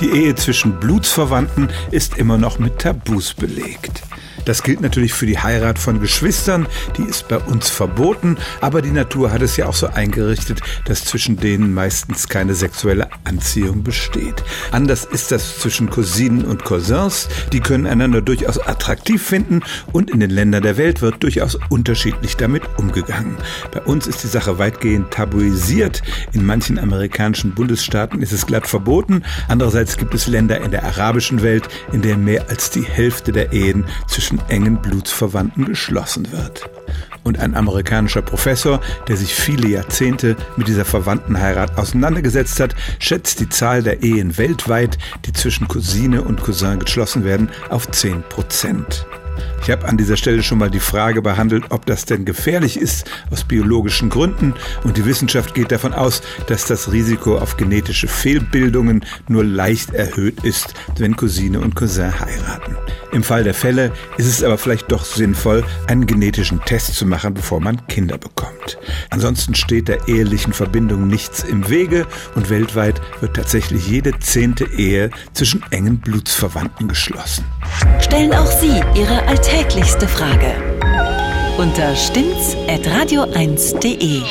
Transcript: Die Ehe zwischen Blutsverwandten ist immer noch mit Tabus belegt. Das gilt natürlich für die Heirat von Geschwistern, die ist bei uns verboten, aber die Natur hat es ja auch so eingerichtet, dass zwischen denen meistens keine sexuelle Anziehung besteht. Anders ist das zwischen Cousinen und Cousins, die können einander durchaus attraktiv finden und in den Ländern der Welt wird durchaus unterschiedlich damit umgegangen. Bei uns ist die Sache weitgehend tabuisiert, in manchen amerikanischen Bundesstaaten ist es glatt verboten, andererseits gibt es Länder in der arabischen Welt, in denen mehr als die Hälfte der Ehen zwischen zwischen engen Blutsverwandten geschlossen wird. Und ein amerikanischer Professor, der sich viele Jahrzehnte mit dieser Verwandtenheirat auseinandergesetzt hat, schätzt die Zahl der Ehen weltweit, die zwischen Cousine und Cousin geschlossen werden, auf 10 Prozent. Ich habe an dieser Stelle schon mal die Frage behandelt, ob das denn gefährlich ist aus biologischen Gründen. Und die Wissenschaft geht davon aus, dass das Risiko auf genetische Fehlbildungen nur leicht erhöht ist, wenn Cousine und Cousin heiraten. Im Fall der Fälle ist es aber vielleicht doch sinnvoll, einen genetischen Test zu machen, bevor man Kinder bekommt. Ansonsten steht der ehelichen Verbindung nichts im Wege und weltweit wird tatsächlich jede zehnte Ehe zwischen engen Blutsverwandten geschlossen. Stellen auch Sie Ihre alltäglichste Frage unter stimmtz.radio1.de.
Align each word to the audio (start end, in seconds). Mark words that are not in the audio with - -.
Die 0.00 0.10
Ehe 0.10 0.34
zwischen 0.34 0.80
Blutsverwandten 0.80 1.68
ist 1.90 2.16
immer 2.16 2.38
noch 2.38 2.58
mit 2.58 2.78
Tabus 2.78 3.34
belegt. 3.34 4.02
Das 4.44 4.62
gilt 4.62 4.80
natürlich 4.80 5.12
für 5.12 5.26
die 5.26 5.38
Heirat 5.38 5.78
von 5.78 6.00
Geschwistern, 6.00 6.66
die 6.96 7.02
ist 7.02 7.28
bei 7.28 7.38
uns 7.38 7.70
verboten, 7.70 8.36
aber 8.60 8.82
die 8.82 8.90
Natur 8.90 9.32
hat 9.32 9.42
es 9.42 9.56
ja 9.56 9.66
auch 9.66 9.74
so 9.74 9.86
eingerichtet, 9.88 10.60
dass 10.86 11.04
zwischen 11.04 11.36
denen 11.36 11.74
meistens 11.74 12.28
keine 12.28 12.54
sexuelle 12.54 13.08
Anziehung 13.24 13.82
besteht. 13.82 14.42
Anders 14.72 15.04
ist 15.04 15.30
das 15.30 15.58
zwischen 15.58 15.90
Cousinen 15.90 16.44
und 16.44 16.64
Cousins, 16.64 17.28
die 17.52 17.60
können 17.60 17.86
einander 17.86 18.22
durchaus 18.22 18.58
attraktiv 18.58 19.22
finden 19.22 19.60
und 19.92 20.10
in 20.10 20.20
den 20.20 20.30
Ländern 20.30 20.62
der 20.62 20.76
Welt 20.76 21.02
wird 21.02 21.22
durchaus 21.22 21.58
unterschiedlich 21.68 22.36
damit 22.36 22.62
umgegangen. 22.76 23.36
Bei 23.72 23.80
uns 23.82 24.06
ist 24.06 24.22
die 24.22 24.28
Sache 24.28 24.58
weitgehend 24.58 25.10
tabuisiert, 25.10 26.02
in 26.32 26.44
manchen 26.44 26.78
amerikanischen 26.78 27.54
Bundesstaaten 27.54 28.22
ist 28.22 28.32
es 28.32 28.46
glatt 28.46 28.66
verboten, 28.66 29.22
andererseits 29.48 29.96
gibt 29.96 30.14
es 30.14 30.26
Länder 30.26 30.60
in 30.60 30.70
der 30.70 30.84
arabischen 30.84 31.42
Welt, 31.42 31.68
in 31.92 32.02
denen 32.02 32.24
mehr 32.24 32.48
als 32.48 32.70
die 32.70 32.82
Hälfte 32.82 33.32
der 33.32 33.52
Ehen 33.52 33.84
zwischen 34.06 34.29
zwischen 34.30 34.48
engen 34.48 34.80
Blutsverwandten 34.80 35.64
geschlossen 35.64 36.30
wird. 36.30 36.70
Und 37.24 37.38
ein 37.40 37.54
amerikanischer 37.54 38.22
Professor, 38.22 38.80
der 39.08 39.16
sich 39.16 39.34
viele 39.34 39.68
Jahrzehnte 39.68 40.36
mit 40.56 40.68
dieser 40.68 40.84
Verwandtenheirat 40.84 41.76
auseinandergesetzt 41.76 42.60
hat, 42.60 42.76
schätzt 42.98 43.40
die 43.40 43.48
Zahl 43.48 43.82
der 43.82 44.02
Ehen 44.02 44.38
weltweit, 44.38 44.98
die 45.26 45.32
zwischen 45.32 45.68
Cousine 45.68 46.22
und 46.22 46.42
Cousin 46.42 46.78
geschlossen 46.78 47.24
werden, 47.24 47.50
auf 47.70 47.90
10 47.90 48.22
Prozent. 48.28 49.04
Ich 49.62 49.70
habe 49.70 49.86
an 49.86 49.96
dieser 49.96 50.16
Stelle 50.16 50.42
schon 50.42 50.58
mal 50.58 50.70
die 50.70 50.80
Frage 50.80 51.22
behandelt, 51.22 51.64
ob 51.70 51.86
das 51.86 52.04
denn 52.04 52.24
gefährlich 52.24 52.78
ist 52.78 53.10
aus 53.30 53.44
biologischen 53.44 54.10
Gründen. 54.10 54.54
Und 54.84 54.96
die 54.96 55.04
Wissenschaft 55.04 55.54
geht 55.54 55.72
davon 55.72 55.92
aus, 55.92 56.22
dass 56.46 56.66
das 56.66 56.92
Risiko 56.92 57.38
auf 57.38 57.56
genetische 57.56 58.08
Fehlbildungen 58.08 59.04
nur 59.28 59.44
leicht 59.44 59.92
erhöht 59.92 60.44
ist, 60.44 60.74
wenn 60.98 61.16
Cousine 61.16 61.60
und 61.60 61.74
Cousin 61.74 62.20
heiraten. 62.20 62.76
Im 63.12 63.22
Fall 63.22 63.44
der 63.44 63.54
Fälle 63.54 63.92
ist 64.18 64.26
es 64.26 64.42
aber 64.42 64.58
vielleicht 64.58 64.90
doch 64.92 65.04
sinnvoll, 65.04 65.64
einen 65.86 66.06
genetischen 66.06 66.60
Test 66.64 66.94
zu 66.94 67.06
machen, 67.06 67.34
bevor 67.34 67.60
man 67.60 67.86
Kinder 67.88 68.18
bekommt. 68.18 68.78
Ansonsten 69.10 69.54
steht 69.54 69.88
der 69.88 70.08
ehelichen 70.08 70.52
Verbindung 70.52 71.06
nichts 71.08 71.42
im 71.42 71.68
Wege 71.68 72.06
und 72.34 72.50
weltweit 72.50 73.00
wird 73.20 73.34
tatsächlich 73.34 73.88
jede 73.88 74.18
zehnte 74.20 74.64
Ehe 74.64 75.10
zwischen 75.32 75.64
engen 75.70 75.98
Blutsverwandten 75.98 76.88
geschlossen. 76.88 77.44
Stellen 78.00 78.32
auch 78.32 78.50
Sie 78.50 78.80
Ihre 78.94 79.26
alltäglichste 79.26 80.06
Frage 80.06 80.54
unter 81.58 81.94
stimmtz.radio1.de. 81.94 84.22